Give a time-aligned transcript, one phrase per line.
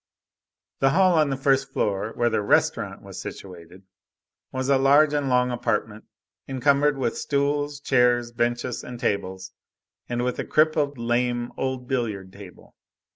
[0.79, 3.83] The hall on the first floor, where "the restaurant" was situated,
[4.51, 6.05] was a large and long apartment
[6.47, 9.51] encumbered with stools, chairs, benches, and tables,
[10.09, 12.75] and with a crippled, lame, old billiard table.